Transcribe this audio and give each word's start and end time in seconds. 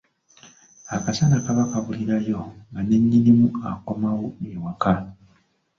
Akasana 0.95 1.37
kaba 1.45 1.63
kabulirayo 1.71 2.39
nga 2.69 2.81
ne 2.83 2.97
nnyinimu 3.01 3.47
akomawo 3.71 4.25
ewaka. 4.51 4.93